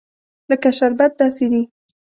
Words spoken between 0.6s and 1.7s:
شربت داسې دي.